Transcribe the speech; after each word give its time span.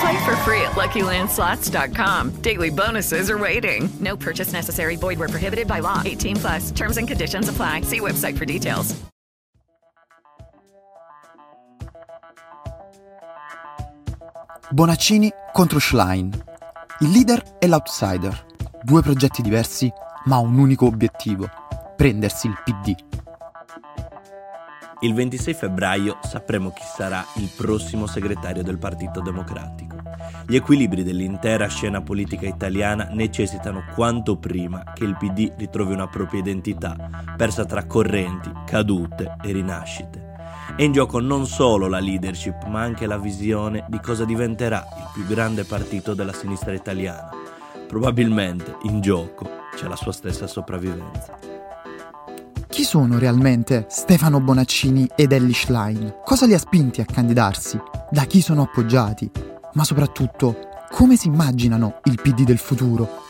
Play 0.00 0.24
for 0.24 0.36
free 0.44 0.60
at 0.60 0.72
LuckyLandSlots.com. 0.72 2.42
Daily 2.42 2.70
bonuses 2.70 3.30
are 3.30 3.38
waiting. 3.38 3.88
No 4.00 4.16
purchase 4.16 4.52
necessary. 4.52 4.96
Void 4.96 5.18
where 5.18 5.28
prohibited 5.28 5.66
by 5.66 5.80
law. 5.80 6.02
18 6.04 6.36
plus. 6.36 6.70
Terms 6.72 6.98
and 6.98 7.08
conditions 7.08 7.48
apply. 7.48 7.82
See 7.82 8.00
website 8.00 8.36
for 8.36 8.44
details. 8.44 8.94
Bonaccini 14.70 15.32
contro 15.52 15.78
Schlein. 15.78 16.30
Il 17.00 17.10
leader 17.10 17.56
e 17.58 17.66
l'outsider. 17.66 18.44
Due 18.82 19.00
progetti 19.00 19.40
diversi, 19.40 19.90
ma 20.24 20.38
un 20.38 20.58
unico 20.58 20.86
obiettivo 20.86 21.48
prendersi 21.96 22.46
il 22.46 22.56
PD. 22.62 22.94
Il 25.00 25.14
26 25.14 25.54
febbraio 25.54 26.18
sapremo 26.22 26.70
chi 26.70 26.82
sarà 26.82 27.24
il 27.36 27.50
prossimo 27.54 28.06
segretario 28.06 28.62
del 28.62 28.78
Partito 28.78 29.20
Democratico. 29.20 29.85
Gli 30.48 30.54
equilibri 30.54 31.02
dell'intera 31.02 31.66
scena 31.66 32.02
politica 32.02 32.46
italiana 32.46 33.08
necessitano 33.10 33.82
quanto 33.96 34.36
prima 34.36 34.84
che 34.94 35.02
il 35.02 35.16
PD 35.16 35.52
ritrovi 35.56 35.92
una 35.92 36.06
propria 36.06 36.38
identità, 36.38 36.96
persa 37.36 37.64
tra 37.64 37.84
correnti, 37.84 38.52
cadute 38.64 39.38
e 39.42 39.50
rinascite. 39.50 40.34
È 40.76 40.82
in 40.82 40.92
gioco 40.92 41.18
non 41.18 41.46
solo 41.46 41.88
la 41.88 41.98
leadership, 41.98 42.64
ma 42.66 42.82
anche 42.82 43.06
la 43.06 43.18
visione 43.18 43.86
di 43.88 43.98
cosa 43.98 44.24
diventerà 44.24 44.84
il 44.96 45.08
più 45.12 45.26
grande 45.26 45.64
partito 45.64 46.14
della 46.14 46.32
sinistra 46.32 46.72
italiana. 46.72 47.30
Probabilmente 47.88 48.76
in 48.82 49.00
gioco 49.00 49.48
c'è 49.74 49.88
la 49.88 49.96
sua 49.96 50.12
stessa 50.12 50.46
sopravvivenza. 50.46 51.38
Chi 52.68 52.84
sono 52.84 53.18
realmente 53.18 53.86
Stefano 53.88 54.40
Bonaccini 54.40 55.08
ed 55.16 55.32
Ellie 55.32 55.54
Schlein? 55.54 56.18
Cosa 56.24 56.46
li 56.46 56.54
ha 56.54 56.58
spinti 56.58 57.00
a 57.00 57.04
candidarsi? 57.04 57.80
Da 58.10 58.24
chi 58.24 58.40
sono 58.40 58.62
appoggiati? 58.62 59.54
Ma 59.76 59.84
soprattutto, 59.84 60.56
come 60.90 61.16
si 61.16 61.28
immaginano 61.28 62.00
il 62.04 62.18
PD 62.20 62.44
del 62.44 62.56
futuro? 62.56 63.24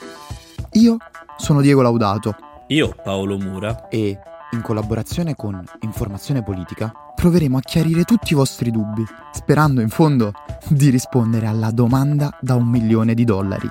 Io 0.75 0.97
sono 1.37 1.61
Diego 1.61 1.83
Laudato. 1.83 2.37
Io 2.69 2.95
Paolo 3.03 3.37
Mura. 3.37 3.89
E, 3.89 4.17
in 4.53 4.63
collaborazione 4.63 5.35
con 5.35 5.61
Informazione 5.81 6.45
Politica, 6.45 6.93
proveremo 7.17 7.57
a 7.57 7.61
chiarire 7.61 8.05
tutti 8.05 8.33
i 8.33 8.37
vostri 8.37 8.71
dubbi, 8.71 9.05
sperando 9.33 9.81
in 9.81 9.89
fondo 9.89 10.35
di 10.69 10.89
rispondere 10.89 11.47
alla 11.47 11.73
domanda 11.73 12.39
da 12.41 12.55
un 12.55 12.69
milione 12.69 13.15
di 13.15 13.25
dollari. 13.25 13.69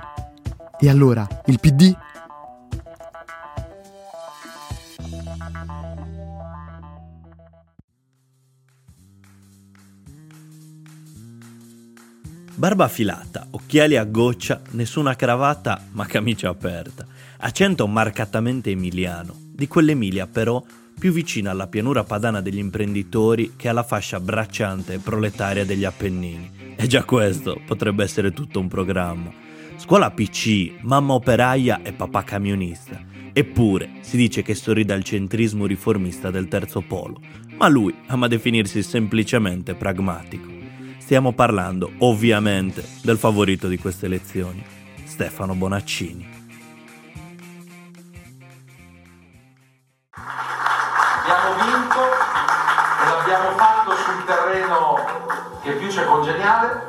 E 0.77 0.89
allora, 0.89 1.25
il 1.45 1.61
PD 1.61 1.95
Barba 12.65 12.85
affilata, 12.85 13.45
occhiali 13.51 13.95
a 13.95 14.03
goccia, 14.05 14.59
nessuna 14.71 15.15
cravatta 15.15 15.85
ma 15.91 16.07
camicia 16.07 16.49
aperta. 16.49 17.05
Accento 17.37 17.85
marcatamente 17.85 18.71
emiliano, 18.71 19.35
di 19.37 19.67
quell'Emilia 19.67 20.25
però 20.25 20.63
più 20.97 21.11
vicina 21.11 21.51
alla 21.51 21.67
pianura 21.67 22.03
padana 22.03 22.41
degli 22.41 22.57
imprenditori 22.57 23.53
che 23.55 23.69
alla 23.69 23.83
fascia 23.83 24.19
bracciante 24.19 24.95
e 24.95 24.97
proletaria 24.97 25.63
degli 25.63 25.83
Appennini. 25.83 26.75
E 26.75 26.87
già 26.87 27.03
questo 27.03 27.61
potrebbe 27.63 28.03
essere 28.03 28.31
tutto 28.31 28.59
un 28.59 28.67
programma. 28.67 29.31
Scuola 29.77 30.09
PC, 30.09 30.77
mamma 30.81 31.13
operaia 31.13 31.83
e 31.83 31.93
papà 31.93 32.23
camionista. 32.23 32.99
Eppure 33.31 33.97
si 34.01 34.17
dice 34.17 34.41
che 34.41 34.55
sorride 34.55 34.93
al 34.93 35.03
centrismo 35.03 35.67
riformista 35.67 36.31
del 36.31 36.47
terzo 36.47 36.81
polo, 36.81 37.21
ma 37.57 37.67
lui 37.67 37.93
ama 38.07 38.27
definirsi 38.27 38.81
semplicemente 38.81 39.75
pragmatico. 39.75 40.54
Stiamo 41.05 41.33
parlando 41.33 41.91
ovviamente 41.99 42.83
del 43.03 43.19
favorito 43.19 43.67
di 43.67 43.77
queste 43.77 44.07
elezioni, 44.07 44.65
Stefano 45.03 45.53
Bonaccini. 45.53 46.27
Abbiamo 50.09 51.53
vinto 51.61 52.01
e 52.01 53.07
l'abbiamo 53.07 53.49
fatto 53.55 53.91
sul 53.97 54.25
terreno 54.25 54.95
che 55.61 55.73
più 55.73 55.89
c'è 55.89 56.05
congeniale, 56.05 56.87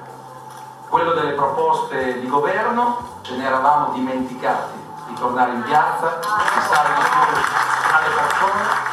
quello 0.89 1.13
delle 1.13 1.33
proposte 1.33 2.19
di 2.19 2.27
governo, 2.27 3.21
ce 3.21 3.37
ne 3.37 3.45
eravamo 3.45 3.93
dimenticati 3.93 4.79
di 5.09 5.15
tornare 5.15 5.53
in 5.53 5.63
piazza, 5.63 6.21
di 6.21 6.61
stare 6.65 6.89
di 6.95 7.03
più 7.03 7.21
alle 7.93 8.15
persone. 8.15 8.86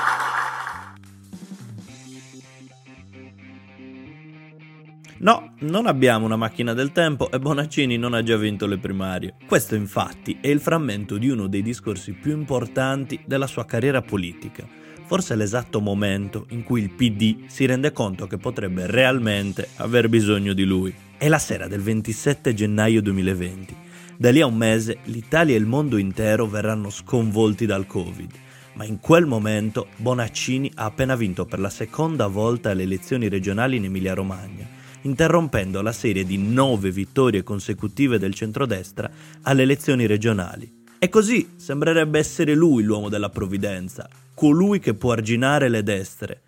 Non 5.64 5.88
abbiamo 5.88 6.26
una 6.26 6.36
macchina 6.36 6.74
del 6.74 6.92
tempo 6.92 7.32
e 7.32 7.40
Bonaccini 7.40 7.98
non 7.98 8.14
ha 8.14 8.22
già 8.22 8.36
vinto 8.36 8.66
le 8.66 8.78
primarie. 8.78 9.36
Questo 9.48 9.76
infatti 9.76 10.38
è 10.42 10.48
il 10.48 10.60
frammento 10.60 11.18
di 11.18 11.30
uno 11.30 11.48
dei 11.48 11.62
discorsi 11.62 12.12
più 12.12 12.34
importanti 12.34 13.22
della 13.26 13.48
sua 13.48 13.66
carriera 13.66 14.02
politica. 14.02 14.68
Forse 15.06 15.36
l'esatto 15.36 15.80
momento 15.80 16.48
in 16.50 16.64
cui 16.64 16.82
il 16.82 16.90
PD 16.90 17.46
si 17.48 17.66
rende 17.66 17.94
conto 17.94 18.28
che 18.28 18.38
potrebbe 18.38 18.88
realmente 18.88 19.70
aver 19.78 20.10
bisogno 20.10 20.54
di 20.54 20.66
lui. 20.66 20.94
È 21.18 21.30
la 21.30 21.40
sera 21.40 21.68
del 21.68 21.82
27 21.82 22.54
gennaio 22.54 23.02
2020. 23.02 23.76
Da 24.18 24.32
lì 24.32 24.42
a 24.42 24.46
un 24.46 24.56
mese 24.56 24.98
l'Italia 25.06 25.56
e 25.56 25.60
il 25.60 25.66
mondo 25.66 25.98
intero 25.98 26.46
verranno 26.46 26.90
sconvolti 26.90 27.66
dal 27.66 27.88
Covid. 27.88 28.32
Ma 28.74 28.84
in 28.84 29.00
quel 29.00 29.26
momento 29.26 29.88
Bonaccini 29.98 30.72
ha 30.76 30.86
appena 30.86 31.16
vinto 31.16 31.46
per 31.46 31.60
la 31.60 31.70
seconda 31.70 32.28
volta 32.28 32.74
le 32.74 32.84
elezioni 32.84 33.30
regionali 33.30 33.78
in 33.78 33.86
Emilia-Romagna 33.86 34.63
interrompendo 35.04 35.82
la 35.82 35.92
serie 35.92 36.26
di 36.26 36.38
nove 36.38 36.92
vittorie 36.92 37.44
consecutive 37.44 38.20
del 38.20 38.34
centrodestra 38.34 39.10
alle 39.44 39.64
elezioni 39.64 40.06
regionali. 40.06 40.82
E 41.00 41.10
così 41.10 41.54
sembrerebbe 41.58 42.20
essere 42.20 42.56
lui 42.56 42.84
l'uomo 42.84 43.10
della 43.10 43.30
provvidenza, 43.30 44.08
colui 44.34 44.80
che 44.80 44.94
può 44.94 45.12
arginare 45.12 45.70
le 45.70 45.84
destre. 45.84 46.42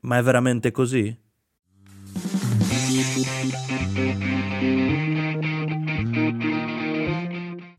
Ma 0.00 0.18
è 0.18 0.22
veramente 0.22 0.70
così? 0.70 1.16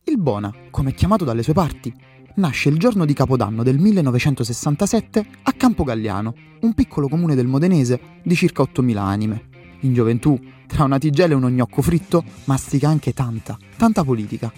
Il 0.04 0.18
Bona, 0.18 0.54
come 0.70 0.90
è 0.90 0.94
chiamato 0.94 1.24
dalle 1.24 1.44
sue 1.44 1.54
parti, 1.54 1.94
nasce 2.36 2.70
il 2.70 2.78
giorno 2.78 3.06
di 3.06 3.14
Capodanno 3.14 3.64
del 3.64 3.78
1967 3.78 5.26
a 5.44 5.54
Campo 5.54 5.84
Galliano, 5.84 6.36
un 6.62 6.74
piccolo 6.74 7.08
comune 7.08 7.36
del 7.36 7.48
Modenese 7.48 8.20
di 8.24 8.36
circa 8.36 8.64
8.000 8.64 8.98
anime. 8.98 9.51
In 9.82 9.94
gioventù, 9.94 10.40
tra 10.68 10.84
una 10.84 10.98
tigella 10.98 11.34
e 11.34 11.36
uno 11.36 11.50
gnocco 11.50 11.82
fritto, 11.82 12.24
mastica 12.46 12.88
anche 12.88 13.14
tanta, 13.14 13.58
tanta 13.78 14.04
politica. 14.04 14.52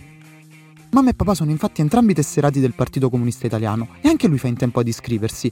Mamma 0.92 1.10
e 1.10 1.14
papà 1.14 1.34
sono 1.34 1.50
infatti 1.50 1.82
entrambi 1.82 2.14
tesserati 2.14 2.60
del 2.60 2.74
Partito 2.74 3.10
Comunista 3.10 3.48
Italiano 3.48 3.88
e 4.02 4.10
anche 4.10 4.28
lui 4.28 4.38
fa 4.38 4.48
in 4.48 4.58
tempo 4.58 4.80
ad 4.80 4.88
iscriversi, 4.88 5.52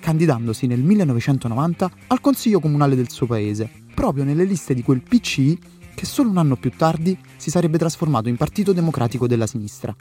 candidandosi 0.00 0.66
nel 0.66 0.80
1990 0.80 1.90
al 2.06 2.20
Consiglio 2.20 2.60
Comunale 2.60 2.96
del 2.96 3.10
suo 3.10 3.26
paese, 3.26 3.68
proprio 3.92 4.24
nelle 4.24 4.44
liste 4.44 4.72
di 4.72 4.82
quel 4.82 5.02
PCI 5.02 5.58
che 5.94 6.06
solo 6.06 6.30
un 6.30 6.38
anno 6.38 6.56
più 6.56 6.70
tardi 6.70 7.18
si 7.36 7.50
sarebbe 7.50 7.76
trasformato 7.76 8.28
in 8.28 8.36
Partito 8.36 8.72
Democratico 8.72 9.26
della 9.26 9.48
Sinistra. 9.48 9.94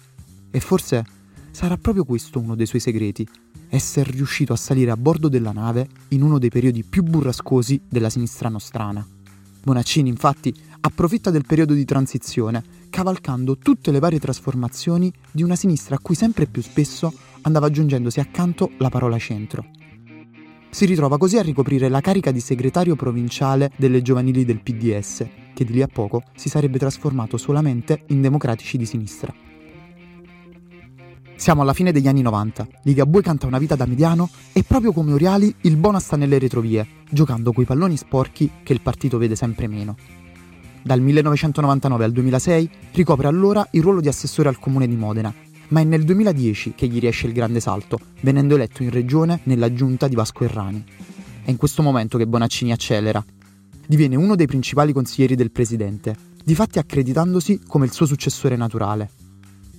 E 0.52 0.60
forse 0.60 1.04
sarà 1.52 1.78
proprio 1.78 2.04
questo 2.04 2.40
uno 2.40 2.56
dei 2.56 2.66
suoi 2.66 2.82
segreti, 2.82 3.28
essere 3.70 4.12
riuscito 4.12 4.54
a 4.54 4.58
salire 4.58 4.92
a 4.92 4.98
bordo 4.98 5.28
della 5.28 5.52
nave 5.52 5.88
in 6.10 6.22
uno 6.22 6.40
dei 6.40 6.50
periodi 6.50 6.84
più 6.84 7.04
burrascosi 7.04 7.82
della 7.88 8.10
sinistra 8.10 8.50
nostrana. 8.50 9.06
Bonaccini, 9.64 10.08
infatti, 10.08 10.54
approfitta 10.80 11.30
del 11.30 11.46
periodo 11.46 11.74
di 11.74 11.84
transizione, 11.84 12.64
cavalcando 12.90 13.58
tutte 13.58 13.92
le 13.92 14.00
varie 14.00 14.20
trasformazioni 14.20 15.12
di 15.30 15.44
una 15.44 15.56
sinistra 15.56 15.96
a 15.96 16.00
cui 16.00 16.16
sempre 16.16 16.46
più 16.46 16.62
spesso 16.62 17.12
andava 17.42 17.68
aggiungendosi 17.68 18.20
accanto 18.20 18.72
la 18.78 18.90
parola 18.90 19.18
centro. 19.18 19.66
si 20.70 20.86
ritrova 20.86 21.18
così 21.18 21.38
a 21.38 21.42
ricoprire 21.42 21.90
la 21.90 22.02
carica 22.02 22.32
di 22.32 22.40
segretario 22.40 22.96
provinciale 22.96 23.72
delle 23.78 24.02
giovanili 24.02 24.46
del 24.46 24.62
PDS, 24.62 25.26
che 25.54 25.66
di 25.66 25.74
lì 25.74 25.82
a 25.82 25.88
poco 25.88 26.22
si 26.36 26.50
sarebbe 26.50 26.78
trasformato 26.78 27.38
solamente 27.38 28.04
in 28.08 28.22
democratici 28.22 28.78
di 28.78 28.86
sinistra. 28.86 29.47
Siamo 31.38 31.62
alla 31.62 31.74
fine 31.74 31.92
degli 31.92 32.08
anni 32.08 32.24
90, 32.24 32.68
Ligabue 32.82 33.22
canta 33.22 33.46
una 33.46 33.60
vita 33.60 33.76
da 33.76 33.86
mediano 33.86 34.28
e 34.54 34.64
proprio 34.64 34.92
come 34.92 35.14
Oriali 35.14 35.54
il 35.62 35.78
Bona 35.78 36.00
sta 36.00 36.18
nelle 36.18 36.40
retrovie, 36.40 36.86
giocando 37.12 37.54
coi 37.54 37.64
palloni 37.64 37.96
sporchi 37.96 38.50
che 38.64 38.74
il 38.74 38.82
partito 38.82 39.20
vede 39.20 39.36
sempre 39.36 39.68
meno. 39.68 39.96
Dal 40.82 41.00
1999 41.00 42.04
al 42.04 42.12
2006 42.12 42.70
ricopre 42.94 43.28
allora 43.28 43.66
il 43.74 43.84
ruolo 43.84 44.02
di 44.02 44.08
assessore 44.08 44.50
al 44.50 44.58
comune 44.58 44.88
di 44.88 44.96
Modena, 44.96 45.32
ma 45.68 45.80
è 45.80 45.84
nel 45.84 46.04
2010 46.06 46.74
che 46.76 46.88
gli 46.88 47.00
riesce 47.00 47.28
il 47.28 47.34
grande 47.34 47.60
salto, 47.60 48.00
venendo 48.22 48.56
eletto 48.56 48.82
in 48.82 48.90
regione 48.90 49.42
nella 49.44 49.72
giunta 49.72 50.08
di 50.08 50.16
Vasco 50.16 50.44
Errani. 50.44 50.84
È 51.44 51.52
in 51.52 51.58
questo 51.58 51.84
momento 51.84 52.18
che 52.18 52.26
Bonaccini 52.26 52.72
accelera. 52.72 53.24
Diviene 53.86 54.16
uno 54.16 54.36
dei 54.36 54.48
principali 54.48 54.92
consiglieri 54.92 55.36
del 55.36 55.52
presidente, 55.52 56.16
difatti 56.44 56.80
accreditandosi 56.80 57.62
come 57.68 57.86
il 57.86 57.92
suo 57.92 58.08
successore 58.08 58.56
naturale. 58.56 59.12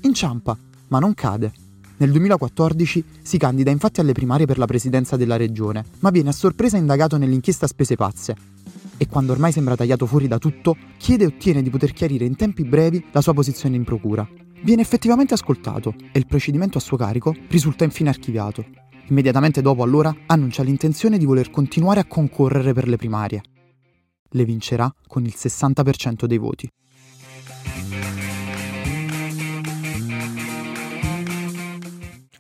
Inciampa 0.03 0.57
ma 0.89 0.99
non 0.99 1.15
cade. 1.15 1.53
Nel 1.99 2.11
2014 2.13 3.05
si 3.23 3.39
candida 3.39 3.71
infatti 3.71 4.01
alle 4.01 4.13
primarie 4.13 4.47
per 4.47 4.59
la 4.59 4.67
presidenza 4.67 5.17
della 5.17 5.37
regione, 5.37 5.85
ma 6.01 6.11
viene 6.11 6.29
a 6.29 6.33
sorpresa 6.33 6.77
indagato 6.77 7.17
nell'inchiesta 7.17 7.67
Spese 7.67 7.97
Pazze. 7.97 8.37
E 8.97 9.07
quando 9.09 9.33
ormai 9.33 9.53
sembra 9.53 9.77
tagliato 9.77 10.07
fuori 10.07 10.29
da 10.29 10.39
tutto, 10.39 10.77
chiede 10.97 11.25
e 11.25 11.27
ottiene 11.27 11.63
di 11.63 11.71
poter 11.71 11.93
chiarire 11.93 12.25
in 12.25 12.37
tempi 12.37 12.65
brevi 12.65 13.05
la 13.13 13.21
sua 13.21 13.35
posizione 13.35 13.77
in 13.77 13.85
procura. 13.85 14.29
Viene 14.63 14.83
effettivamente 14.83 15.35
ascoltato 15.35 15.95
e 16.13 16.19
il 16.19 16.27
procedimento 16.27 16.79
a 16.79 16.81
suo 16.81 16.97
carico 16.97 17.35
risulta 17.49 17.85
infine 17.85 18.11
archiviato. 18.11 18.65
Immediatamente 19.09 19.63
dopo 19.63 19.83
allora 19.83 20.15
annuncia 20.27 20.63
l'intenzione 20.63 21.17
di 21.17 21.25
voler 21.25 21.51
continuare 21.51 22.01
a 22.01 22.07
concorrere 22.07 22.73
per 22.73 22.89
le 22.89 22.97
primarie. 22.97 23.43
Le 24.31 24.45
vincerà 24.45 24.93
con 25.07 25.25
il 25.25 25.35
60% 25.35 26.27
dei 26.27 26.39
voti. 26.39 26.69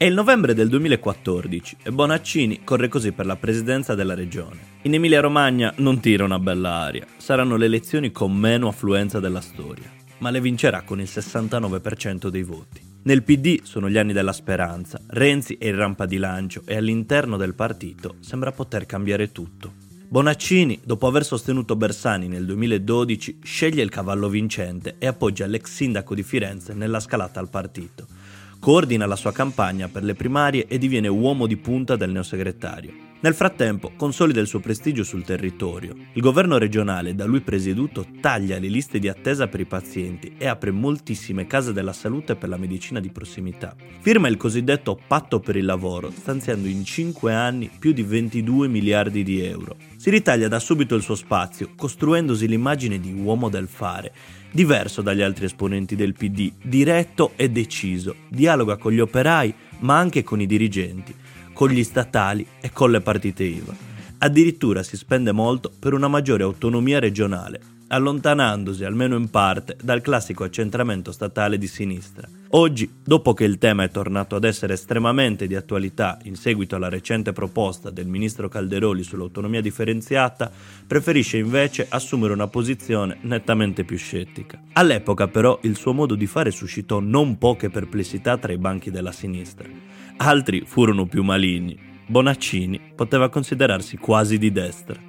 È 0.00 0.04
il 0.04 0.14
novembre 0.14 0.54
del 0.54 0.68
2014 0.68 1.78
e 1.82 1.90
Bonaccini 1.90 2.60
corre 2.62 2.86
così 2.86 3.10
per 3.10 3.26
la 3.26 3.34
presidenza 3.34 3.96
della 3.96 4.14
regione. 4.14 4.76
In 4.82 4.94
Emilia-Romagna 4.94 5.74
non 5.78 5.98
tira 5.98 6.22
una 6.22 6.38
bella 6.38 6.70
aria, 6.70 7.04
saranno 7.16 7.56
le 7.56 7.64
elezioni 7.64 8.12
con 8.12 8.32
meno 8.32 8.68
affluenza 8.68 9.18
della 9.18 9.40
storia, 9.40 9.90
ma 10.18 10.30
le 10.30 10.40
vincerà 10.40 10.82
con 10.82 11.00
il 11.00 11.08
69% 11.12 12.28
dei 12.28 12.44
voti. 12.44 12.80
Nel 13.02 13.24
PD 13.24 13.62
sono 13.64 13.90
gli 13.90 13.98
anni 13.98 14.12
della 14.12 14.32
speranza, 14.32 15.00
Renzi 15.08 15.56
è 15.58 15.66
in 15.66 15.74
rampa 15.74 16.06
di 16.06 16.18
lancio 16.18 16.62
e 16.64 16.76
all'interno 16.76 17.36
del 17.36 17.54
partito 17.54 18.14
sembra 18.20 18.52
poter 18.52 18.86
cambiare 18.86 19.32
tutto. 19.32 19.72
Bonaccini, 20.06 20.78
dopo 20.84 21.08
aver 21.08 21.24
sostenuto 21.24 21.74
Bersani 21.74 22.28
nel 22.28 22.46
2012, 22.46 23.40
sceglie 23.42 23.82
il 23.82 23.90
cavallo 23.90 24.28
vincente 24.28 24.94
e 25.00 25.08
appoggia 25.08 25.46
l'ex 25.46 25.72
sindaco 25.72 26.14
di 26.14 26.22
Firenze 26.22 26.72
nella 26.72 27.00
scalata 27.00 27.40
al 27.40 27.50
partito 27.50 28.17
coordina 28.58 29.06
la 29.06 29.16
sua 29.16 29.32
campagna 29.32 29.88
per 29.88 30.04
le 30.04 30.14
primarie 30.14 30.66
e 30.66 30.78
diviene 30.78 31.08
uomo 31.08 31.46
di 31.46 31.56
punta 31.56 31.96
del 31.96 32.10
neosegretario. 32.10 33.07
Nel 33.20 33.34
frattempo 33.34 33.90
consolida 33.96 34.38
il 34.38 34.46
suo 34.46 34.60
prestigio 34.60 35.02
sul 35.02 35.24
territorio. 35.24 35.92
Il 36.12 36.22
governo 36.22 36.56
regionale 36.56 37.16
da 37.16 37.24
lui 37.24 37.40
presieduto 37.40 38.06
taglia 38.20 38.60
le 38.60 38.68
liste 38.68 39.00
di 39.00 39.08
attesa 39.08 39.48
per 39.48 39.58
i 39.58 39.64
pazienti 39.64 40.34
e 40.38 40.46
apre 40.46 40.70
moltissime 40.70 41.48
case 41.48 41.72
della 41.72 41.92
salute 41.92 42.36
per 42.36 42.48
la 42.48 42.56
medicina 42.56 43.00
di 43.00 43.10
prossimità. 43.10 43.74
Firma 43.98 44.28
il 44.28 44.36
cosiddetto 44.36 44.96
patto 45.04 45.40
per 45.40 45.56
il 45.56 45.64
lavoro, 45.64 46.12
stanziando 46.12 46.68
in 46.68 46.84
5 46.84 47.34
anni 47.34 47.68
più 47.76 47.90
di 47.90 48.04
22 48.04 48.68
miliardi 48.68 49.24
di 49.24 49.42
euro. 49.44 49.74
Si 49.96 50.10
ritaglia 50.10 50.46
da 50.46 50.60
subito 50.60 50.94
il 50.94 51.02
suo 51.02 51.16
spazio, 51.16 51.70
costruendosi 51.74 52.46
l'immagine 52.46 53.00
di 53.00 53.12
uomo 53.12 53.48
del 53.48 53.66
fare, 53.66 54.12
diverso 54.52 55.02
dagli 55.02 55.22
altri 55.22 55.46
esponenti 55.46 55.96
del 55.96 56.12
PD, 56.12 56.52
diretto 56.62 57.32
e 57.34 57.50
deciso, 57.50 58.14
dialoga 58.28 58.76
con 58.76 58.92
gli 58.92 59.00
operai 59.00 59.52
ma 59.80 59.98
anche 59.98 60.22
con 60.22 60.40
i 60.40 60.46
dirigenti, 60.46 61.14
con 61.58 61.70
gli 61.70 61.82
statali 61.82 62.46
e 62.60 62.70
con 62.72 62.92
le 62.92 63.00
partite 63.00 63.42
IVA. 63.42 63.74
Addirittura 64.18 64.84
si 64.84 64.96
spende 64.96 65.32
molto 65.32 65.72
per 65.76 65.92
una 65.92 66.06
maggiore 66.06 66.44
autonomia 66.44 67.00
regionale, 67.00 67.60
allontanandosi 67.88 68.84
almeno 68.84 69.16
in 69.16 69.28
parte 69.28 69.76
dal 69.82 70.00
classico 70.00 70.44
accentramento 70.44 71.10
statale 71.10 71.58
di 71.58 71.66
sinistra. 71.66 72.28
Oggi, 72.50 72.88
dopo 73.02 73.34
che 73.34 73.42
il 73.42 73.58
tema 73.58 73.82
è 73.82 73.90
tornato 73.90 74.36
ad 74.36 74.44
essere 74.44 74.74
estremamente 74.74 75.48
di 75.48 75.56
attualità 75.56 76.20
in 76.22 76.36
seguito 76.36 76.76
alla 76.76 76.88
recente 76.88 77.32
proposta 77.32 77.90
del 77.90 78.06
ministro 78.06 78.48
Calderoli 78.48 79.02
sull'autonomia 79.02 79.60
differenziata, 79.60 80.48
preferisce 80.86 81.38
invece 81.38 81.86
assumere 81.88 82.34
una 82.34 82.46
posizione 82.46 83.18
nettamente 83.22 83.82
più 83.82 83.96
scettica. 83.96 84.62
All'epoca 84.74 85.26
però 85.26 85.58
il 85.62 85.76
suo 85.76 85.92
modo 85.92 86.14
di 86.14 86.28
fare 86.28 86.52
suscitò 86.52 87.00
non 87.00 87.36
poche 87.36 87.68
perplessità 87.68 88.38
tra 88.38 88.52
i 88.52 88.58
banchi 88.58 88.92
della 88.92 89.10
sinistra. 89.10 89.96
Altri 90.20 90.64
furono 90.66 91.06
più 91.06 91.22
maligni. 91.22 91.78
Bonaccini 92.06 92.92
poteva 92.96 93.28
considerarsi 93.28 93.96
quasi 93.98 94.36
di 94.36 94.50
destra. 94.50 95.00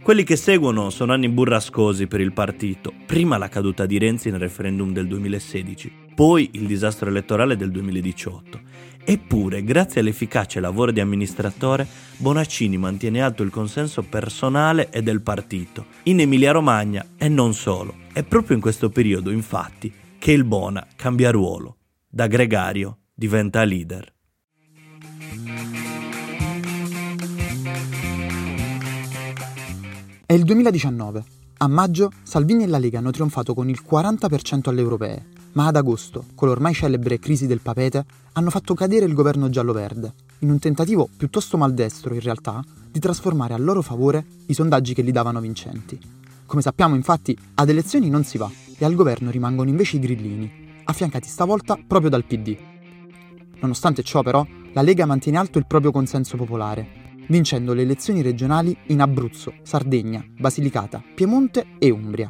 Quelli 0.00 0.22
che 0.22 0.36
seguono 0.36 0.88
sono 0.90 1.12
anni 1.12 1.28
burrascosi 1.28 2.06
per 2.06 2.20
il 2.20 2.32
partito, 2.32 2.92
prima 3.06 3.38
la 3.38 3.48
caduta 3.48 3.86
di 3.86 3.98
Renzi 3.98 4.30
nel 4.30 4.38
referendum 4.38 4.92
del 4.92 5.08
2016, 5.08 5.92
poi 6.14 6.48
il 6.52 6.66
disastro 6.66 7.08
elettorale 7.10 7.56
del 7.56 7.72
2018. 7.72 8.60
Eppure, 9.04 9.64
grazie 9.64 10.00
all'efficace 10.00 10.60
lavoro 10.60 10.92
di 10.92 11.00
amministratore, 11.00 11.84
Bonaccini 12.16 12.76
mantiene 12.76 13.22
alto 13.22 13.42
il 13.42 13.50
consenso 13.50 14.02
personale 14.02 14.90
e 14.90 15.02
del 15.02 15.22
partito, 15.22 15.86
in 16.04 16.20
Emilia-Romagna 16.20 17.04
e 17.18 17.28
non 17.28 17.52
solo. 17.52 17.96
È 18.12 18.22
proprio 18.22 18.54
in 18.54 18.62
questo 18.62 18.90
periodo, 18.90 19.30
infatti, 19.30 19.92
che 20.18 20.30
il 20.30 20.44
Bona 20.44 20.86
cambia 20.94 21.32
ruolo. 21.32 21.78
Da 22.08 22.28
gregario 22.28 22.98
diventa 23.12 23.64
leader. 23.64 24.18
È 30.30 30.34
il 30.34 30.44
2019. 30.44 31.24
A 31.56 31.66
maggio 31.66 32.12
Salvini 32.22 32.62
e 32.62 32.68
la 32.68 32.78
Lega 32.78 32.98
hanno 32.98 33.10
trionfato 33.10 33.52
con 33.52 33.68
il 33.68 33.82
40% 33.84 34.68
alle 34.68 34.80
europee, 34.80 35.26
ma 35.54 35.66
ad 35.66 35.74
agosto, 35.74 36.26
con 36.36 36.46
l'ormai 36.46 36.72
celebre 36.72 37.18
crisi 37.18 37.48
del 37.48 37.58
papete, 37.58 38.04
hanno 38.34 38.50
fatto 38.50 38.74
cadere 38.74 39.06
il 39.06 39.12
governo 39.12 39.48
giallo-verde, 39.48 40.12
in 40.38 40.50
un 40.50 40.60
tentativo 40.60 41.08
piuttosto 41.16 41.56
maldestro 41.56 42.14
in 42.14 42.20
realtà 42.20 42.64
di 42.92 43.00
trasformare 43.00 43.54
a 43.54 43.58
loro 43.58 43.82
favore 43.82 44.24
i 44.46 44.54
sondaggi 44.54 44.94
che 44.94 45.02
li 45.02 45.10
davano 45.10 45.40
vincenti. 45.40 45.98
Come 46.46 46.62
sappiamo 46.62 46.94
infatti, 46.94 47.36
ad 47.54 47.68
elezioni 47.68 48.08
non 48.08 48.22
si 48.22 48.38
va 48.38 48.48
e 48.78 48.84
al 48.84 48.94
governo 48.94 49.32
rimangono 49.32 49.68
invece 49.68 49.96
i 49.96 49.98
grillini, 49.98 50.82
affiancati 50.84 51.26
stavolta 51.26 51.76
proprio 51.84 52.08
dal 52.08 52.24
PD. 52.24 52.56
Nonostante 53.58 54.04
ciò 54.04 54.22
però, 54.22 54.46
la 54.74 54.82
Lega 54.82 55.06
mantiene 55.06 55.38
alto 55.38 55.58
il 55.58 55.66
proprio 55.66 55.90
consenso 55.90 56.36
popolare 56.36 56.99
vincendo 57.30 57.72
le 57.72 57.82
elezioni 57.82 58.22
regionali 58.22 58.76
in 58.86 59.00
Abruzzo, 59.00 59.54
Sardegna, 59.62 60.22
Basilicata, 60.38 61.02
Piemonte 61.14 61.66
e 61.78 61.90
Umbria. 61.90 62.28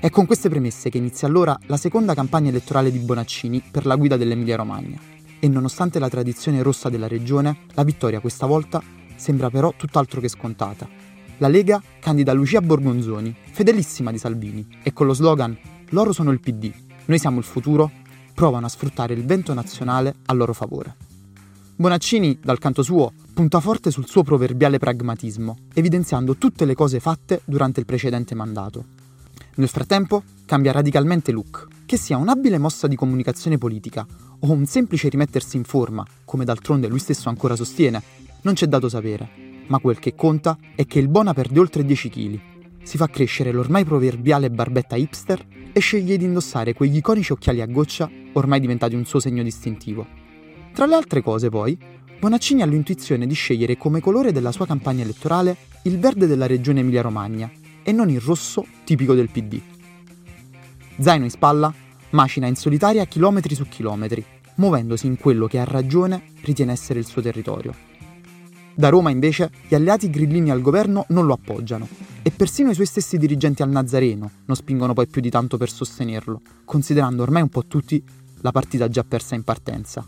È 0.00 0.10
con 0.10 0.26
queste 0.26 0.48
premesse 0.48 0.90
che 0.90 0.98
inizia 0.98 1.28
allora 1.28 1.56
la 1.66 1.76
seconda 1.76 2.14
campagna 2.14 2.50
elettorale 2.50 2.90
di 2.90 2.98
Bonaccini 2.98 3.62
per 3.70 3.86
la 3.86 3.96
guida 3.96 4.16
dell'Emilia-Romagna. 4.16 4.98
E 5.40 5.48
nonostante 5.48 6.00
la 6.00 6.08
tradizione 6.08 6.62
rossa 6.62 6.88
della 6.88 7.06
regione, 7.06 7.60
la 7.74 7.84
vittoria 7.84 8.20
questa 8.20 8.46
volta 8.46 8.82
sembra 9.14 9.50
però 9.50 9.72
tutt'altro 9.76 10.20
che 10.20 10.28
scontata. 10.28 10.88
La 11.38 11.48
Lega 11.48 11.80
candida 12.00 12.32
Lucia 12.32 12.60
Borgonzoni, 12.60 13.34
fedelissima 13.52 14.10
di 14.10 14.18
Salvini, 14.18 14.66
e 14.82 14.92
con 14.92 15.06
lo 15.06 15.14
slogan 15.14 15.56
Loro 15.90 16.12
sono 16.12 16.32
il 16.32 16.40
PD, 16.40 16.70
noi 17.06 17.18
siamo 17.18 17.38
il 17.38 17.44
futuro, 17.44 17.90
provano 18.34 18.66
a 18.66 18.68
sfruttare 18.68 19.14
il 19.14 19.24
vento 19.24 19.54
nazionale 19.54 20.16
a 20.26 20.32
loro 20.32 20.52
favore. 20.52 20.96
Bonaccini, 21.76 22.40
dal 22.42 22.58
canto 22.58 22.82
suo, 22.82 23.12
punta 23.38 23.60
forte 23.60 23.92
sul 23.92 24.08
suo 24.08 24.24
proverbiale 24.24 24.78
pragmatismo, 24.78 25.58
evidenziando 25.72 26.34
tutte 26.34 26.64
le 26.64 26.74
cose 26.74 26.98
fatte 26.98 27.42
durante 27.44 27.78
il 27.78 27.86
precedente 27.86 28.34
mandato. 28.34 28.84
Nel 29.54 29.68
frattempo 29.68 30.24
cambia 30.44 30.72
radicalmente 30.72 31.30
look, 31.30 31.68
che 31.86 31.96
sia 31.96 32.16
un'abile 32.16 32.58
mossa 32.58 32.88
di 32.88 32.96
comunicazione 32.96 33.56
politica 33.56 34.04
o 34.40 34.50
un 34.50 34.66
semplice 34.66 35.08
rimettersi 35.08 35.56
in 35.56 35.62
forma, 35.62 36.04
come 36.24 36.44
d'altronde 36.44 36.88
lui 36.88 36.98
stesso 36.98 37.28
ancora 37.28 37.54
sostiene, 37.54 38.02
non 38.40 38.54
c'è 38.54 38.66
dato 38.66 38.88
sapere, 38.88 39.28
ma 39.68 39.78
quel 39.78 40.00
che 40.00 40.16
conta 40.16 40.58
è 40.74 40.84
che 40.84 40.98
il 40.98 41.06
Bona 41.06 41.32
perde 41.32 41.60
oltre 41.60 41.84
10 41.84 42.08
kg, 42.08 42.40
si 42.82 42.96
fa 42.96 43.06
crescere 43.06 43.52
l'ormai 43.52 43.84
proverbiale 43.84 44.50
barbetta 44.50 44.96
hipster 44.96 45.46
e 45.72 45.78
sceglie 45.78 46.16
di 46.16 46.24
indossare 46.24 46.72
quegli 46.72 46.96
iconici 46.96 47.30
occhiali 47.30 47.60
a 47.60 47.66
goccia 47.66 48.10
ormai 48.32 48.58
diventati 48.58 48.96
un 48.96 49.04
suo 49.04 49.20
segno 49.20 49.44
distintivo. 49.44 50.26
Tra 50.72 50.86
le 50.86 50.94
altre 50.94 51.22
cose, 51.22 51.48
poi, 51.48 51.78
Bonaccini 52.18 52.62
ha 52.62 52.66
l'intuizione 52.66 53.28
di 53.28 53.34
scegliere 53.34 53.76
come 53.76 54.00
colore 54.00 54.32
della 54.32 54.50
sua 54.50 54.66
campagna 54.66 55.04
elettorale 55.04 55.56
il 55.82 56.00
verde 56.00 56.26
della 56.26 56.46
regione 56.46 56.80
Emilia-Romagna 56.80 57.48
e 57.84 57.92
non 57.92 58.10
il 58.10 58.20
rosso 58.20 58.66
tipico 58.82 59.14
del 59.14 59.30
PD. 59.30 59.60
Zaino 60.98 61.24
in 61.24 61.30
spalla, 61.30 61.72
macina 62.10 62.48
in 62.48 62.56
solitaria 62.56 63.04
chilometri 63.04 63.54
su 63.54 63.68
chilometri, 63.68 64.24
muovendosi 64.56 65.06
in 65.06 65.16
quello 65.16 65.46
che 65.46 65.60
a 65.60 65.64
ragione 65.64 66.32
ritiene 66.42 66.72
essere 66.72 66.98
il 66.98 67.06
suo 67.06 67.22
territorio. 67.22 67.72
Da 68.74 68.88
Roma, 68.88 69.10
invece, 69.10 69.52
gli 69.68 69.76
alleati 69.76 70.10
grillini 70.10 70.50
al 70.50 70.60
governo 70.60 71.04
non 71.10 71.24
lo 71.24 71.34
appoggiano 71.34 71.86
e 72.22 72.32
persino 72.32 72.70
i 72.70 72.74
suoi 72.74 72.86
stessi 72.86 73.16
dirigenti 73.16 73.62
al 73.62 73.70
Nazareno 73.70 74.30
non 74.44 74.56
spingono 74.56 74.92
poi 74.92 75.06
più 75.06 75.20
di 75.20 75.30
tanto 75.30 75.56
per 75.56 75.70
sostenerlo, 75.70 76.40
considerando 76.64 77.22
ormai 77.22 77.42
un 77.42 77.48
po' 77.48 77.66
tutti 77.66 78.02
la 78.40 78.50
partita 78.50 78.88
già 78.88 79.04
persa 79.04 79.36
in 79.36 79.44
partenza. 79.44 80.04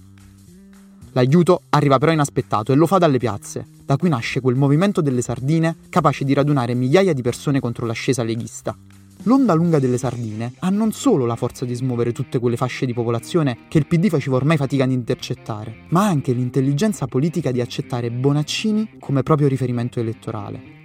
L'aiuto 1.13 1.63
arriva 1.71 1.99
però 1.99 2.13
inaspettato 2.13 2.73
e 2.73 2.77
lo 2.77 2.87
fa 2.87 2.99
dalle 2.99 3.19
piazze, 3.19 3.67
da 3.85 3.97
cui 3.97 4.09
nasce 4.09 4.41
quel 4.41 4.55
movimento 4.55 5.01
delle 5.01 5.23
sardine 5.23 5.77
capace 5.89 6.25
di 6.25 6.33
radunare 6.35 6.75
migliaia 6.75 7.13
di 7.13 7.23
persone 7.23 7.59
contro 7.59 7.85
l'ascesa 7.85 8.23
leghista. 8.23 8.77
L'onda 9.25 9.53
lunga 9.53 9.81
delle 9.81 9.99
sardine 9.99 10.55
ha 10.61 10.71
non 10.71 10.93
solo 10.93 11.27
la 11.27 11.37
forza 11.37 11.65
di 11.65 11.75
smuovere 11.75 12.13
tutte 12.13 12.39
quelle 12.39 12.57
fasce 12.57 12.87
di 12.87 12.95
popolazione 12.95 13.59
che 13.69 13.79
il 13.79 13.87
PD 13.87 14.09
faceva 14.09 14.37
ormai 14.37 14.57
fatica 14.57 14.85
ad 14.85 14.93
intercettare, 14.93 15.87
ma 15.89 16.07
anche 16.07 16.33
l'intelligenza 16.33 17.07
politica 17.07 17.51
di 17.51 17.61
accettare 17.61 18.11
Bonaccini 18.11 18.99
come 18.99 19.23
proprio 19.23 19.49
riferimento 19.49 20.01
elettorale. 20.01 20.79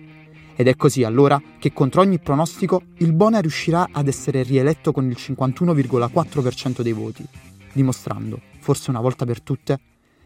Ed 0.55 0.67
è 0.67 0.75
così 0.75 1.03
allora 1.03 1.41
che 1.59 1.71
contro 1.71 2.01
ogni 2.01 2.19
pronostico 2.19 2.81
il 2.97 3.13
Bona 3.13 3.39
riuscirà 3.39 3.89
ad 3.91 4.07
essere 4.07 4.41
rieletto 4.41 4.91
con 4.91 5.05
il 5.05 5.15
51,4% 5.17 6.81
dei 6.81 6.93
voti, 6.93 7.23
dimostrando, 7.71 8.39
forse 8.59 8.89
una 8.89 9.01
volta 9.01 9.25
per 9.25 9.41
tutte, 9.41 9.79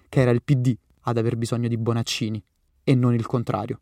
che 0.10 0.22
era 0.22 0.32
il 0.32 0.42
PD 0.44 0.75
ad 1.01 1.18
aver 1.18 1.38
bisogno 1.38 1.68
di 1.68 1.78
Bonaccini 1.78 2.44
e 2.84 2.96
non 2.96 3.13
il 3.13 3.25
contrario. 3.25 3.80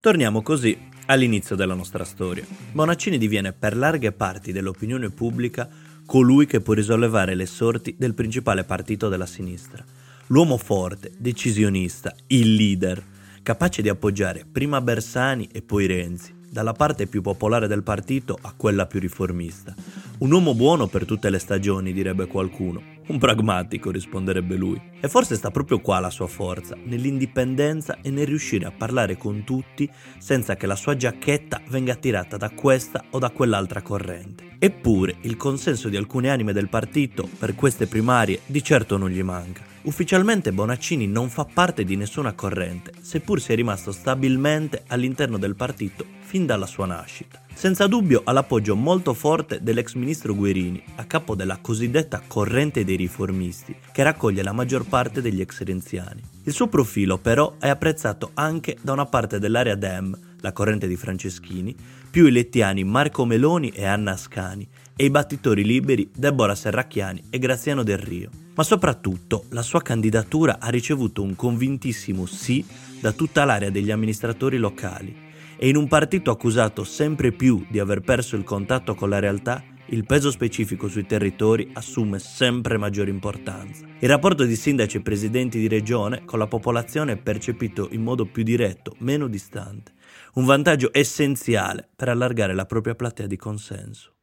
Torniamo 0.00 0.42
così 0.42 0.76
all'inizio 1.06 1.54
della 1.54 1.74
nostra 1.74 2.04
storia. 2.04 2.44
Bonaccini 2.72 3.18
diviene 3.18 3.52
per 3.52 3.76
larghe 3.76 4.12
parti 4.12 4.50
dell'opinione 4.50 5.10
pubblica 5.10 5.68
colui 6.04 6.46
che 6.46 6.60
può 6.60 6.74
risollevare 6.74 7.34
le 7.34 7.46
sorti 7.46 7.94
del 7.96 8.14
principale 8.14 8.64
partito 8.64 9.08
della 9.08 9.26
sinistra. 9.26 9.84
L'uomo 10.26 10.56
forte, 10.56 11.12
decisionista, 11.16 12.14
il 12.28 12.54
leader, 12.54 13.04
capace 13.42 13.82
di 13.82 13.88
appoggiare 13.88 14.44
prima 14.50 14.80
Bersani 14.80 15.48
e 15.52 15.62
poi 15.62 15.86
Renzi, 15.86 16.34
dalla 16.52 16.74
parte 16.74 17.06
più 17.06 17.22
popolare 17.22 17.66
del 17.66 17.82
partito 17.82 18.38
a 18.38 18.52
quella 18.54 18.84
più 18.84 19.00
riformista. 19.00 19.74
Un 20.18 20.30
uomo 20.30 20.54
buono 20.54 20.86
per 20.86 21.06
tutte 21.06 21.30
le 21.30 21.38
stagioni, 21.38 21.94
direbbe 21.94 22.26
qualcuno. 22.26 22.82
Un 23.06 23.16
pragmatico, 23.16 23.90
risponderebbe 23.90 24.54
lui. 24.54 24.78
E 25.00 25.08
forse 25.08 25.34
sta 25.34 25.50
proprio 25.50 25.80
qua 25.80 25.98
la 25.98 26.10
sua 26.10 26.26
forza, 26.26 26.76
nell'indipendenza 26.84 28.00
e 28.02 28.10
nel 28.10 28.26
riuscire 28.26 28.66
a 28.66 28.70
parlare 28.70 29.16
con 29.16 29.44
tutti 29.44 29.88
senza 30.18 30.54
che 30.54 30.66
la 30.66 30.76
sua 30.76 30.94
giacchetta 30.94 31.62
venga 31.70 31.94
tirata 31.94 32.36
da 32.36 32.50
questa 32.50 33.02
o 33.08 33.18
da 33.18 33.30
quell'altra 33.30 33.80
corrente. 33.80 34.56
Eppure 34.58 35.16
il 35.22 35.38
consenso 35.38 35.88
di 35.88 35.96
alcune 35.96 36.28
anime 36.28 36.52
del 36.52 36.68
partito 36.68 37.26
per 37.38 37.54
queste 37.54 37.86
primarie 37.86 38.40
di 38.44 38.62
certo 38.62 38.98
non 38.98 39.08
gli 39.08 39.22
manca. 39.22 39.71
Ufficialmente 39.84 40.52
Bonaccini 40.52 41.08
non 41.08 41.28
fa 41.28 41.44
parte 41.44 41.82
di 41.82 41.96
nessuna 41.96 42.34
corrente, 42.34 42.92
seppur 43.00 43.40
sia 43.40 43.56
rimasto 43.56 43.90
stabilmente 43.90 44.84
all'interno 44.86 45.38
del 45.38 45.56
partito 45.56 46.06
fin 46.20 46.46
dalla 46.46 46.66
sua 46.66 46.86
nascita. 46.86 47.42
Senza 47.54 47.86
dubbio 47.86 48.22
ha 48.24 48.32
l'appoggio 48.32 48.74
molto 48.74 49.14
forte 49.14 49.62
dell'ex 49.62 49.94
ministro 49.94 50.34
Guerini, 50.34 50.82
a 50.96 51.04
capo 51.04 51.36
della 51.36 51.58
cosiddetta 51.60 52.20
corrente 52.26 52.84
dei 52.84 52.96
riformisti, 52.96 53.76
che 53.92 54.02
raccoglie 54.02 54.42
la 54.42 54.52
maggior 54.52 54.84
parte 54.84 55.20
degli 55.20 55.40
ex 55.40 55.62
renziani. 55.62 56.20
Il 56.42 56.52
suo 56.52 56.66
profilo 56.66 57.18
però 57.18 57.54
è 57.60 57.68
apprezzato 57.68 58.30
anche 58.34 58.76
da 58.82 58.92
una 58.92 59.06
parte 59.06 59.38
dell'area 59.38 59.76
Dem, 59.76 60.18
la 60.40 60.52
corrente 60.52 60.88
di 60.88 60.96
Franceschini, 60.96 61.74
più 62.10 62.26
i 62.26 62.32
lettiani 62.32 62.82
Marco 62.82 63.24
Meloni 63.24 63.68
e 63.68 63.84
Anna 63.84 64.12
Ascani, 64.12 64.68
e 64.96 65.04
i 65.04 65.10
battitori 65.10 65.64
liberi 65.64 66.10
Deborah 66.12 66.56
Serracchiani 66.56 67.24
e 67.30 67.38
Graziano 67.38 67.84
Del 67.84 67.98
Rio. 67.98 68.30
Ma 68.54 68.64
soprattutto 68.64 69.44
la 69.50 69.62
sua 69.62 69.82
candidatura 69.82 70.58
ha 70.58 70.68
ricevuto 70.68 71.22
un 71.22 71.36
convintissimo 71.36 72.26
sì 72.26 72.64
da 73.00 73.12
tutta 73.12 73.44
l'area 73.44 73.70
degli 73.70 73.90
amministratori 73.90 74.58
locali 74.58 75.30
e 75.62 75.68
in 75.68 75.76
un 75.76 75.86
partito 75.86 76.32
accusato 76.32 76.82
sempre 76.82 77.30
più 77.30 77.64
di 77.68 77.78
aver 77.78 78.00
perso 78.00 78.34
il 78.34 78.42
contatto 78.42 78.96
con 78.96 79.08
la 79.08 79.20
realtà, 79.20 79.62
il 79.90 80.04
peso 80.04 80.32
specifico 80.32 80.88
sui 80.88 81.06
territori 81.06 81.70
assume 81.74 82.18
sempre 82.18 82.76
maggiore 82.78 83.10
importanza. 83.10 83.86
Il 84.00 84.08
rapporto 84.08 84.42
di 84.42 84.56
sindaci 84.56 84.96
e 84.96 85.02
presidenti 85.02 85.60
di 85.60 85.68
regione 85.68 86.24
con 86.24 86.40
la 86.40 86.48
popolazione 86.48 87.12
è 87.12 87.16
percepito 87.16 87.86
in 87.92 88.02
modo 88.02 88.26
più 88.26 88.42
diretto, 88.42 88.96
meno 88.98 89.28
distante, 89.28 89.92
un 90.34 90.46
vantaggio 90.46 90.90
essenziale 90.92 91.88
per 91.94 92.08
allargare 92.08 92.54
la 92.54 92.66
propria 92.66 92.96
platea 92.96 93.28
di 93.28 93.36
consenso. 93.36 94.14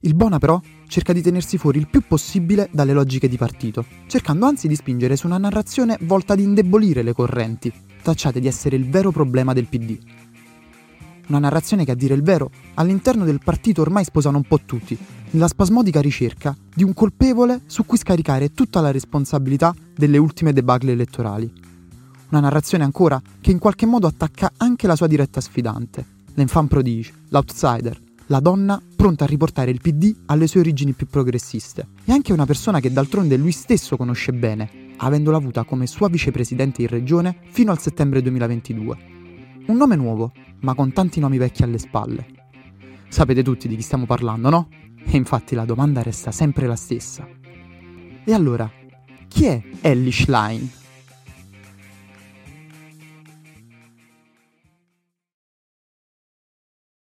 Il 0.00 0.14
Bona 0.16 0.38
però 0.38 0.60
cerca 0.86 1.12
di 1.12 1.22
tenersi 1.22 1.58
fuori 1.58 1.78
il 1.78 1.88
più 1.88 2.02
possibile 2.06 2.68
dalle 2.72 2.92
logiche 2.92 3.28
di 3.28 3.36
partito, 3.36 3.84
cercando 4.06 4.46
anzi 4.46 4.68
di 4.68 4.74
spingere 4.74 5.16
su 5.16 5.26
una 5.26 5.38
narrazione 5.38 5.98
volta 6.02 6.32
ad 6.34 6.40
indebolire 6.40 7.02
le 7.02 7.12
correnti, 7.12 7.72
tacciate 8.02 8.40
di 8.40 8.46
essere 8.46 8.76
il 8.76 8.88
vero 8.88 9.10
problema 9.10 9.52
del 9.52 9.66
PD. 9.66 9.98
Una 11.28 11.38
narrazione 11.40 11.84
che 11.84 11.90
a 11.90 11.96
dire 11.96 12.14
il 12.14 12.22
vero 12.22 12.50
all'interno 12.74 13.24
del 13.24 13.40
partito 13.42 13.80
ormai 13.80 14.04
sposano 14.04 14.36
un 14.36 14.44
po' 14.44 14.60
tutti, 14.64 14.96
nella 15.30 15.48
spasmodica 15.48 16.00
ricerca 16.00 16.56
di 16.72 16.84
un 16.84 16.94
colpevole 16.94 17.62
su 17.66 17.84
cui 17.84 17.98
scaricare 17.98 18.52
tutta 18.52 18.80
la 18.80 18.92
responsabilità 18.92 19.74
delle 19.94 20.18
ultime 20.18 20.52
debacle 20.52 20.92
elettorali. 20.92 21.52
Una 22.28 22.40
narrazione 22.40 22.84
ancora 22.84 23.20
che 23.40 23.50
in 23.50 23.58
qualche 23.58 23.86
modo 23.86 24.06
attacca 24.06 24.52
anche 24.56 24.86
la 24.86 24.96
sua 24.96 25.06
diretta 25.08 25.40
sfidante, 25.40 26.04
l'enfant 26.34 26.68
prodige, 26.68 27.12
l'outsider, 27.28 28.00
la 28.26 28.40
donna 28.40 28.80
pronta 28.96 29.24
a 29.24 29.28
riportare 29.28 29.70
il 29.70 29.80
PD 29.80 30.14
alle 30.26 30.46
sue 30.46 30.60
origini 30.60 30.92
più 30.92 31.06
progressiste. 31.06 31.86
E 32.04 32.12
anche 32.12 32.32
una 32.32 32.46
persona 32.46 32.80
che 32.80 32.92
d'altronde 32.92 33.36
lui 33.36 33.52
stesso 33.52 33.96
conosce 33.96 34.32
bene, 34.32 34.94
avendola 34.96 35.36
avuta 35.36 35.64
come 35.64 35.86
sua 35.86 36.08
vicepresidente 36.08 36.82
in 36.82 36.88
regione 36.88 37.38
fino 37.50 37.70
al 37.70 37.78
settembre 37.78 38.22
2022. 38.22 38.96
Un 39.66 39.76
nome 39.76 39.96
nuovo, 39.96 40.32
ma 40.60 40.74
con 40.74 40.92
tanti 40.92 41.20
nomi 41.20 41.38
vecchi 41.38 41.62
alle 41.62 41.78
spalle. 41.78 42.26
Sapete 43.08 43.42
tutti 43.42 43.68
di 43.68 43.76
chi 43.76 43.82
stiamo 43.82 44.06
parlando, 44.06 44.50
no? 44.50 44.68
E 45.04 45.16
infatti 45.16 45.54
la 45.54 45.64
domanda 45.64 46.02
resta 46.02 46.32
sempre 46.32 46.66
la 46.66 46.76
stessa. 46.76 47.26
E 48.24 48.32
allora, 48.32 48.68
chi 49.28 49.44
è 49.44 49.62
Ellie 49.80 50.10
Schlein? 50.10 50.68